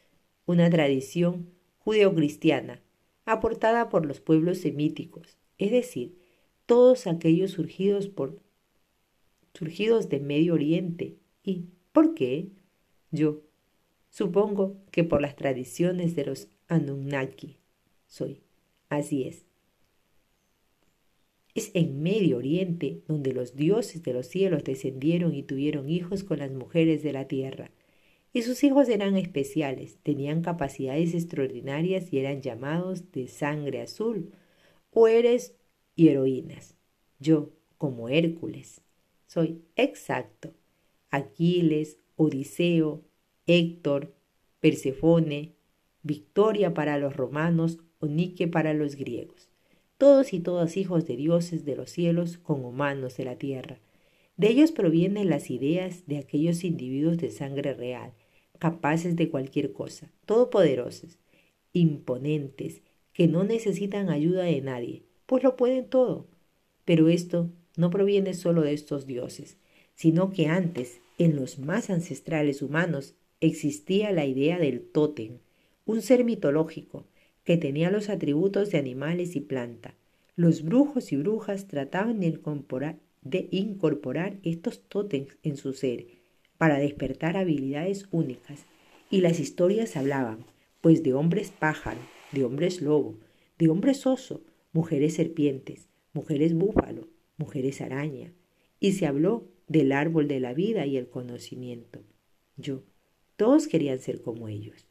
una 0.46 0.70
tradición 0.70 1.50
judeocristiana 1.79 2.82
aportada 3.25 3.89
por 3.89 4.05
los 4.05 4.20
pueblos 4.20 4.60
semíticos, 4.60 5.38
es 5.58 5.72
decir, 5.72 6.17
todos 6.65 7.08
aquellos 7.08 7.51
surgidos 7.51 8.08
por 8.08 8.41
surgidos 9.53 10.10
de 10.10 10.20
Medio 10.20 10.55
Oriente 10.55 11.17
y 11.43 11.65
¿Por 11.93 12.15
qué? 12.15 12.50
Yo 13.12 13.43
supongo 14.09 14.75
que 14.91 15.03
por 15.03 15.21
las 15.21 15.35
tradiciones 15.35 16.15
de 16.15 16.25
los 16.25 16.50
Anunnaki. 16.67 17.59
Soy. 18.07 18.41
Así 18.89 19.23
es. 19.23 19.45
Es 21.53 21.69
en 21.75 22.01
Medio 22.01 22.38
Oriente 22.38 23.03
donde 23.07 23.31
los 23.31 23.55
dioses 23.55 24.01
de 24.01 24.13
los 24.13 24.25
cielos 24.25 24.63
descendieron 24.63 25.35
y 25.35 25.43
tuvieron 25.43 25.88
hijos 25.88 26.23
con 26.23 26.39
las 26.39 26.51
mujeres 26.51 27.03
de 27.03 27.13
la 27.13 27.27
tierra. 27.27 27.69
Y 28.33 28.41
sus 28.41 28.63
hijos 28.63 28.89
eran 28.89 29.15
especiales, 29.15 30.00
tenían 30.01 30.41
capacidades 30.41 31.13
extraordinarias 31.13 32.12
y 32.12 32.17
eran 32.17 32.41
llamados 32.41 33.12
de 33.12 33.27
sangre 33.27 33.81
azul, 33.81 34.31
o 34.89 35.07
eres 35.07 35.55
y 35.95 36.07
heroínas. 36.07 36.75
Yo, 37.19 37.51
como 37.77 38.09
Hércules, 38.09 38.81
soy 39.27 39.62
exacto. 39.75 40.55
Aquiles, 41.13 42.00
Odiseo, 42.15 43.03
Héctor, 43.46 44.15
Persefone, 44.60 45.53
Victoria 46.01 46.74
para 46.74 46.98
los 46.98 47.15
romanos 47.15 47.77
o 48.00 48.08
Nike 48.08 48.48
para 48.48 48.74
los 48.74 48.96
griegos. 48.96 49.48
Todos 50.00 50.34
y 50.34 50.39
todas 50.39 50.75
hijos 50.75 51.05
de 51.05 51.15
dioses 51.15 51.65
de 51.65 51.75
los 51.75 51.91
cielos 51.91 52.39
con 52.39 52.65
humanos 52.65 53.15
de 53.15 53.25
la 53.25 53.36
tierra. 53.36 53.77
De 54.38 54.48
ellos 54.48 54.72
provienen 54.72 55.29
las 55.29 55.51
ideas 55.51 56.08
de 56.08 56.17
aquellos 56.17 56.63
individuos 56.63 57.17
de 57.17 57.29
sangre 57.29 57.75
real, 57.75 58.13
capaces 58.58 59.15
de 59.15 59.29
cualquier 59.29 59.72
cosa, 59.72 60.12
todopoderosos, 60.25 61.20
imponentes, 61.74 62.82
que 63.13 63.27
no 63.27 63.43
necesitan 63.43 64.10
ayuda 64.10 64.46
de 64.46 64.62
nadie, 64.62 65.03
pues 65.27 65.43
lo 65.43 65.58
pueden 65.58 65.86
todo. 65.86 66.25
Pero 66.86 67.08
esto 67.08 67.51
no 67.77 67.91
proviene 67.91 68.34
solo 68.34 68.63
de 68.63 68.74
estos 68.74 69.05
dioses, 69.05 69.58
sino 69.95 70.31
que 70.31 70.47
antes, 70.47 71.01
en 71.17 71.35
los 71.35 71.59
más 71.59 71.89
ancestrales 71.89 72.62
humanos, 72.62 73.15
existía 73.41 74.12
la 74.12 74.25
idea 74.25 74.59
del 74.59 74.81
tótem, 74.81 75.39
un 75.85 76.01
ser 76.01 76.23
mitológico 76.23 77.05
que 77.43 77.57
tenía 77.57 77.91
los 77.91 78.09
atributos 78.09 78.71
de 78.71 78.77
animales 78.77 79.35
y 79.35 79.41
planta. 79.41 79.95
Los 80.35 80.63
brujos 80.63 81.12
y 81.12 81.17
brujas 81.17 81.67
trataban 81.67 82.19
de 82.19 83.47
incorporar, 83.51 84.39
estos 84.43 84.81
tótems 84.88 85.38
en 85.43 85.57
su 85.57 85.73
ser 85.73 86.05
para 86.57 86.79
despertar 86.79 87.35
habilidades 87.35 88.07
únicas. 88.12 88.65
Y 89.09 89.21
las 89.21 89.39
historias 89.39 89.97
hablaban, 89.97 90.45
pues 90.81 91.03
de 91.03 91.13
hombres 91.13 91.51
pájaro, 91.51 92.00
de 92.31 92.45
hombres 92.45 92.81
lobo, 92.81 93.19
de 93.59 93.69
hombres 93.69 94.07
oso, 94.07 94.41
mujeres 94.71 95.15
serpientes, 95.15 95.89
mujeres 96.13 96.53
búfalo, 96.53 97.07
mujeres 97.38 97.81
araña. 97.81 98.33
Y 98.79 98.93
se 98.93 99.05
habló 99.05 99.47
del 99.67 99.91
árbol 99.91 100.27
de 100.27 100.39
la 100.39 100.53
vida 100.53 100.86
y 100.86 100.98
el 100.98 101.08
conocimiento. 101.08 102.01
Yo, 102.58 102.84
todos 103.36 103.67
querían 103.67 104.00
ser 104.00 104.22
como 104.22 104.48
ellos. 104.48 104.88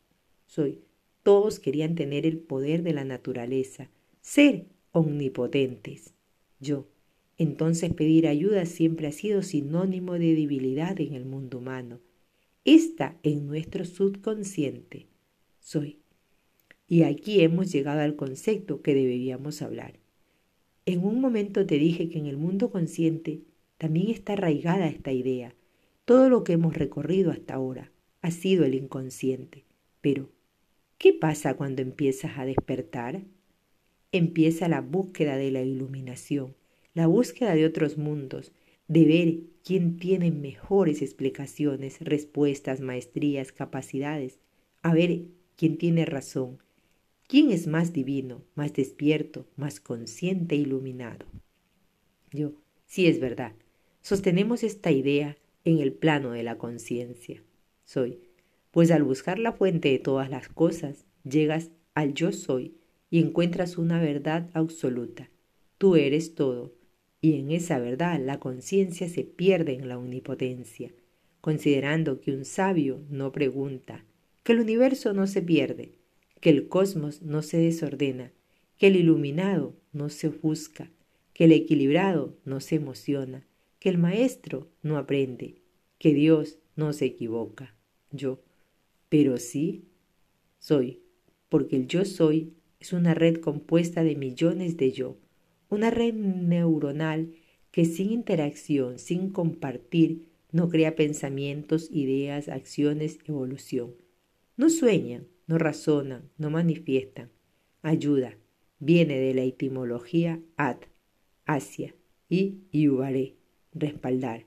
Soy, 0.46 0.80
todos 1.22 1.60
querían 1.60 1.94
tener 1.94 2.26
el 2.26 2.38
poder 2.38 2.82
de 2.82 2.92
la 2.92 3.04
naturaleza, 3.04 3.90
ser 4.20 4.66
omnipotentes. 4.92 6.14
Yo, 6.60 6.88
entonces 7.38 7.92
pedir 7.92 8.26
ayuda 8.26 8.66
siempre 8.66 9.06
ha 9.06 9.12
sido 9.12 9.42
sinónimo 9.42 10.14
de 10.14 10.34
debilidad 10.34 11.00
en 11.00 11.14
el 11.14 11.24
mundo 11.24 11.58
humano. 11.58 12.00
Está 12.64 13.18
en 13.22 13.46
nuestro 13.46 13.84
subconsciente. 13.84 15.06
Soy. 15.60 15.98
Y 16.88 17.04
aquí 17.04 17.40
hemos 17.40 17.72
llegado 17.72 18.00
al 18.00 18.16
concepto 18.16 18.82
que 18.82 18.94
deberíamos 18.94 19.62
hablar. 19.62 19.98
En 20.84 21.04
un 21.04 21.20
momento 21.20 21.64
te 21.64 21.78
dije 21.78 22.08
que 22.08 22.18
en 22.18 22.26
el 22.26 22.36
mundo 22.36 22.70
consciente 22.70 23.40
también 23.82 24.10
está 24.10 24.34
arraigada 24.34 24.86
esta 24.86 25.10
idea. 25.10 25.56
Todo 26.04 26.28
lo 26.28 26.44
que 26.44 26.52
hemos 26.52 26.76
recorrido 26.76 27.32
hasta 27.32 27.54
ahora 27.54 27.90
ha 28.20 28.30
sido 28.30 28.64
el 28.64 28.76
inconsciente. 28.76 29.64
Pero, 30.00 30.30
¿qué 30.98 31.12
pasa 31.12 31.54
cuando 31.56 31.82
empiezas 31.82 32.38
a 32.38 32.46
despertar? 32.46 33.22
Empieza 34.12 34.68
la 34.68 34.82
búsqueda 34.82 35.36
de 35.36 35.50
la 35.50 35.62
iluminación, 35.62 36.54
la 36.94 37.08
búsqueda 37.08 37.56
de 37.56 37.66
otros 37.66 37.98
mundos, 37.98 38.52
de 38.86 39.04
ver 39.04 39.40
quién 39.64 39.96
tiene 39.96 40.30
mejores 40.30 41.02
explicaciones, 41.02 41.98
respuestas, 42.02 42.80
maestrías, 42.80 43.50
capacidades, 43.50 44.38
a 44.82 44.94
ver 44.94 45.22
quién 45.56 45.76
tiene 45.76 46.04
razón, 46.04 46.58
quién 47.26 47.50
es 47.50 47.66
más 47.66 47.92
divino, 47.92 48.44
más 48.54 48.74
despierto, 48.74 49.48
más 49.56 49.80
consciente 49.80 50.54
e 50.54 50.58
iluminado. 50.58 51.26
Yo, 52.30 52.52
sí 52.86 53.08
es 53.08 53.18
verdad, 53.18 53.54
sostenemos 54.02 54.62
esta 54.62 54.90
idea 54.90 55.38
en 55.64 55.78
el 55.78 55.92
plano 55.92 56.32
de 56.32 56.42
la 56.42 56.58
conciencia. 56.58 57.42
Soy, 57.84 58.18
pues 58.70 58.90
al 58.90 59.04
buscar 59.04 59.38
la 59.38 59.52
fuente 59.52 59.90
de 59.90 59.98
todas 59.98 60.28
las 60.28 60.48
cosas, 60.48 61.06
llegas 61.24 61.70
al 61.94 62.14
yo 62.14 62.32
soy 62.32 62.74
y 63.10 63.20
encuentras 63.20 63.78
una 63.78 64.00
verdad 64.00 64.50
absoluta. 64.54 65.30
Tú 65.78 65.96
eres 65.96 66.34
todo, 66.34 66.74
y 67.20 67.38
en 67.38 67.52
esa 67.52 67.78
verdad 67.78 68.20
la 68.20 68.40
conciencia 68.40 69.08
se 69.08 69.22
pierde 69.24 69.74
en 69.74 69.88
la 69.88 69.98
omnipotencia, 69.98 70.92
considerando 71.40 72.20
que 72.20 72.32
un 72.32 72.44
sabio 72.44 73.02
no 73.08 73.30
pregunta, 73.30 74.04
que 74.42 74.52
el 74.52 74.60
universo 74.60 75.12
no 75.12 75.26
se 75.26 75.42
pierde, 75.42 75.92
que 76.40 76.50
el 76.50 76.68
cosmos 76.68 77.22
no 77.22 77.42
se 77.42 77.58
desordena, 77.58 78.32
que 78.78 78.88
el 78.88 78.96
iluminado 78.96 79.76
no 79.92 80.08
se 80.08 80.28
ofusca, 80.28 80.90
que 81.34 81.44
el 81.44 81.52
equilibrado 81.52 82.36
no 82.44 82.60
se 82.60 82.76
emociona, 82.76 83.46
que 83.82 83.88
el 83.88 83.98
maestro 83.98 84.68
no 84.84 84.96
aprende, 84.96 85.56
que 85.98 86.14
Dios 86.14 86.60
no 86.76 86.92
se 86.92 87.04
equivoca. 87.04 87.74
Yo, 88.12 88.40
pero 89.08 89.38
sí, 89.38 89.88
soy, 90.60 91.02
porque 91.48 91.74
el 91.74 91.88
yo 91.88 92.04
soy 92.04 92.52
es 92.78 92.92
una 92.92 93.12
red 93.12 93.40
compuesta 93.40 94.04
de 94.04 94.14
millones 94.14 94.76
de 94.76 94.92
yo, 94.92 95.16
una 95.68 95.90
red 95.90 96.14
neuronal 96.14 97.32
que 97.72 97.84
sin 97.84 98.12
interacción, 98.12 99.00
sin 99.00 99.30
compartir, 99.30 100.28
no 100.52 100.68
crea 100.68 100.94
pensamientos, 100.94 101.90
ideas, 101.90 102.48
acciones, 102.48 103.18
evolución. 103.24 103.96
No 104.56 104.70
sueñan, 104.70 105.26
no 105.48 105.58
razonan, 105.58 106.30
no 106.38 106.50
manifiestan. 106.50 107.32
Ayuda 107.82 108.38
viene 108.78 109.18
de 109.18 109.34
la 109.34 109.42
etimología 109.42 110.40
ad, 110.56 110.76
hacia, 111.46 111.96
y 112.28 112.60
yuvaré, 112.70 113.41
respaldar, 113.74 114.46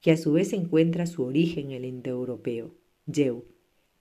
que 0.00 0.10
a 0.10 0.16
su 0.16 0.32
vez 0.32 0.52
encuentra 0.52 1.06
su 1.06 1.24
origen 1.24 1.66
en 1.66 1.72
el 1.72 1.84
indoeuropeo, 1.84 2.74
yeu, 3.06 3.44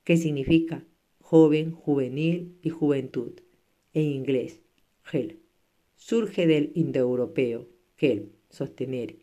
que 0.04 0.18
significa 0.18 0.86
joven, 1.20 1.72
juvenil 1.72 2.58
y 2.62 2.70
juventud, 2.70 3.34
en 3.94 4.04
inglés, 4.04 4.62
gel. 5.04 5.40
Surge 5.96 6.46
del 6.48 6.72
indoeuropeo, 6.76 7.70
gel, 7.96 8.34
sostener. 8.50 9.16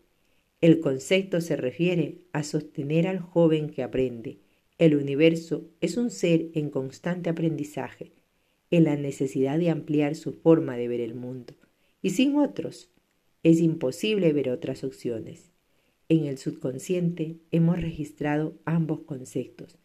El 0.61 0.81
concepto 0.81 1.41
se 1.41 1.57
refiere 1.57 2.19
a 2.33 2.43
sostener 2.43 3.07
al 3.07 3.19
joven 3.19 3.69
que 3.71 3.83
aprende. 3.83 4.39
El 4.79 4.97
universo 4.97 5.69
es 5.81 5.97
un 5.97 6.11
ser 6.11 6.49
en 6.55 6.71
constante 6.71 7.31
aprendizaje, 7.31 8.13
en 8.71 8.85
la 8.85 8.97
necesidad 8.97 9.59
de 9.59 9.71
ampliar 9.71 10.15
su 10.15 10.33
forma 10.33 10.77
de 10.77 10.89
ver 10.89 11.01
el 11.01 11.15
mundo. 11.15 11.55
Y 12.03 12.11
sin 12.11 12.37
otros, 12.37 12.91
es 13.43 13.61
imposible 13.61 14.33
ver 14.33 14.51
otras 14.51 14.85
opciones. 14.85 15.51
En 16.09 16.25
el 16.25 16.39
subconsciente 16.39 17.39
hemos 17.51 17.81
registrado 17.81 18.59
ambos 18.65 19.01
conceptos. 19.03 19.79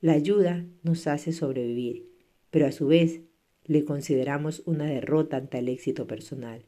La 0.00 0.12
ayuda 0.12 0.66
nos 0.82 1.06
hace 1.06 1.32
sobrevivir, 1.32 2.10
pero 2.50 2.66
a 2.66 2.72
su 2.72 2.86
vez 2.86 3.22
le 3.64 3.84
consideramos 3.84 4.62
una 4.66 4.86
derrota 4.86 5.36
ante 5.36 5.58
el 5.58 5.68
éxito 5.68 6.06
personal. 6.06 6.64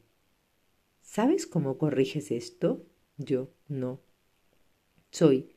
¿Sabes 1.01 1.45
cómo 1.45 1.77
corriges 1.77 2.31
esto? 2.31 2.85
Yo 3.17 3.51
no. 3.67 4.01
Soy 5.11 5.49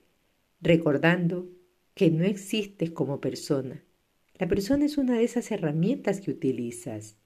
recordando 0.60 1.48
que 1.94 2.10
no 2.10 2.24
existes 2.24 2.90
como 2.90 3.20
persona. 3.20 3.84
La 4.34 4.46
persona 4.46 4.84
es 4.84 4.98
una 4.98 5.18
de 5.18 5.24
esas 5.24 5.50
herramientas 5.50 6.20
que 6.20 6.30
utilizas. 6.30 7.16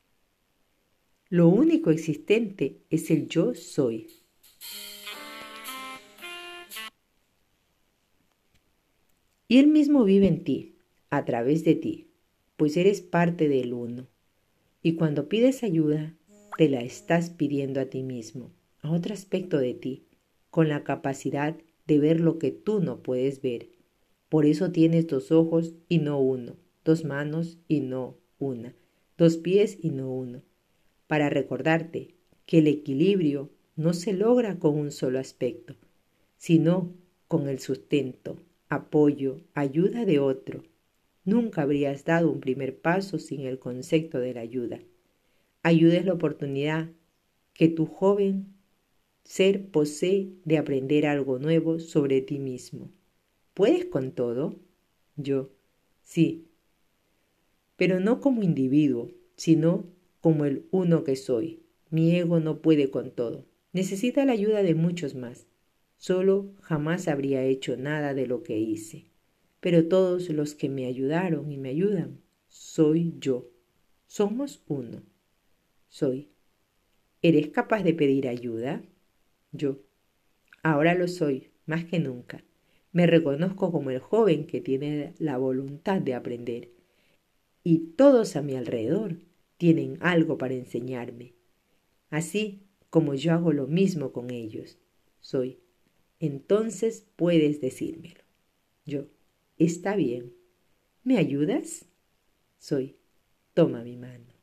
Lo 1.33 1.49
único 1.49 1.91
existente 1.91 2.83
es 2.91 3.11
el 3.11 3.27
yo 3.27 3.55
soy. 3.55 4.07
Y 9.49 9.57
Él 9.57 9.69
mismo 9.69 10.05
vive 10.05 10.27
en 10.27 10.45
ti, 10.45 10.75
a 11.09 11.25
través 11.25 11.65
de 11.65 11.75
ti, 11.75 12.11
pues 12.59 12.77
eres 12.77 13.01
parte 13.01 13.49
del 13.49 13.73
uno. 13.73 14.09
Y 14.83 14.97
cuando 14.97 15.31
pides 15.31 15.63
ayuda, 15.63 16.15
te 16.59 16.69
la 16.69 16.83
estás 16.83 17.31
pidiendo 17.31 17.81
a 17.81 17.87
ti 17.87 18.03
mismo, 18.03 18.53
a 18.83 18.93
otro 18.93 19.15
aspecto 19.15 19.57
de 19.57 19.73
ti, 19.73 20.05
con 20.51 20.69
la 20.69 20.85
capacidad 20.85 21.57
de 21.87 21.99
ver 21.99 22.21
lo 22.21 22.39
que 22.39 22.51
tú 22.51 22.81
no 22.81 23.03
puedes 23.03 23.41
ver. 23.41 23.71
Por 24.29 24.45
eso 24.45 24.71
tienes 24.71 25.07
dos 25.07 25.33
ojos 25.33 25.73
y 25.89 25.97
no 25.97 26.21
uno, 26.21 26.57
dos 26.85 27.07
manos 27.07 27.57
y 27.69 27.81
no 27.81 28.19
una, 28.39 28.75
dos 29.17 29.39
pies 29.39 29.79
y 29.81 29.93
no 29.93 30.13
uno, 30.13 30.43
para 31.13 31.29
recordarte 31.29 32.15
que 32.47 32.61
el 32.61 32.67
equilibrio 32.69 33.51
no 33.77 33.93
se 33.93 34.15
logra 34.15 34.59
con 34.59 34.79
un 34.79 34.91
solo 34.91 35.19
aspecto, 35.19 35.75
sino 36.39 36.95
con 37.29 37.51
el 37.51 37.59
sustento, 37.59 38.39
apoyo, 38.71 39.43
ayuda 39.53 40.07
de 40.07 40.21
otro. 40.21 40.63
Nunca 41.27 41.61
habrías 41.61 42.07
dado 42.07 42.33
un 42.33 42.41
primer 42.41 42.79
paso 42.81 43.19
sin 43.19 43.43
el 43.43 43.59
concepto 43.59 44.21
de 44.21 44.33
la 44.33 44.41
ayuda 44.41 44.81
ayudes 45.63 46.07
la 46.07 46.15
oportunidad 46.15 46.89
que 47.53 47.69
tu 47.69 47.85
joven 47.85 48.55
ser 49.23 49.67
posee 49.69 50.33
de 50.47 50.57
aprender 50.57 51.05
algo 51.05 51.39
nuevo 51.39 51.79
sobre 51.79 52.23
ti 52.23 52.39
mismo. 52.39 52.91
¿Puedes 53.53 53.85
con 53.85 54.13
todo? 54.13 54.57
Yo, 55.17 55.51
sí, 56.03 56.47
pero 57.77 58.01
no 58.01 58.23
como 58.23 58.43
individuo, 58.43 59.11
sino 59.37 59.85
como 60.23 60.47
el 60.47 60.67
uno 60.71 61.05
que 61.05 61.17
soy. 61.17 61.61
Mi 61.91 62.17
ego 62.17 62.41
no 62.41 62.63
puede 62.63 62.91
con 62.91 63.11
todo. 63.11 63.45
Necesita 63.75 64.25
la 64.25 64.33
ayuda 64.33 64.63
de 64.63 64.75
muchos 64.75 65.15
más. 65.15 65.47
Solo 65.99 66.55
jamás 66.63 67.09
habría 67.09 67.45
hecho 67.45 67.77
nada 67.77 68.15
de 68.15 68.27
lo 68.27 68.43
que 68.43 68.57
hice. 68.57 69.05
Pero 69.61 69.87
todos 69.87 70.31
los 70.31 70.55
que 70.55 70.71
me 70.71 70.87
ayudaron 70.87 71.53
y 71.53 71.59
me 71.59 71.69
ayudan, 71.69 72.23
soy 72.49 73.15
yo. 73.19 73.51
Somos 74.07 74.63
uno 74.67 75.03
soy. 75.93 76.31
¿Eres 77.21 77.49
capaz 77.49 77.83
de 77.83 77.93
pedir 77.93 78.27
ayuda? 78.27 78.83
Yo. 79.53 79.81
Ahora 80.63 80.95
lo 80.95 81.07
soy, 81.07 81.51
más 81.67 81.85
que 81.85 81.99
nunca. 81.99 82.43
Me 82.93 83.07
reconozco 83.07 83.71
como 83.71 83.91
el 83.91 83.99
joven 83.99 84.47
que 84.47 84.63
tiene 84.63 85.13
la 85.19 85.37
voluntad 85.37 86.01
de 86.01 86.15
aprender. 86.15 86.71
Y 87.63 87.93
todos 87.95 88.37
a 88.37 88.43
mi 88.43 88.57
alrededor 88.57 89.19
tienen 89.63 89.97
algo 90.01 90.39
para 90.39 90.55
enseñarme. 90.55 91.35
Así 92.11 92.65
como 92.91 93.15
yo 93.15 93.33
hago 93.33 93.53
lo 93.53 93.69
mismo 93.69 94.11
con 94.11 94.31
ellos. 94.31 94.77
Soy. 95.21 95.61
Entonces 96.19 97.07
puedes 97.15 97.61
decírmelo. 97.61 98.23
Yo. 98.85 99.05
Está 99.59 99.95
bien. 99.95 100.33
¿Me 101.05 101.17
ayudas? 101.17 101.85
Soy. 102.59 102.97
Toma 103.55 103.85
mi 103.85 103.97
mano. 103.97 104.35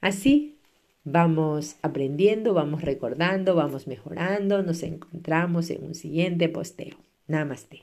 Así 0.00 0.56
vamos 1.04 1.76
aprendiendo, 1.82 2.54
vamos 2.54 2.80
recordando, 2.80 3.54
vamos 3.54 3.86
mejorando, 3.86 4.62
nos 4.62 4.82
encontramos 4.82 5.68
en 5.68 5.84
un 5.84 5.94
siguiente 5.94 6.48
posteo. 6.48 6.96
Namaste. 7.26 7.82